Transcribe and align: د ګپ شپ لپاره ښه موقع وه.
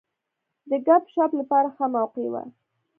د 0.69 0.71
ګپ 0.85 1.03
شپ 1.13 1.31
لپاره 1.39 1.67
ښه 1.75 1.85
موقع 1.95 2.27
وه. 2.33 2.43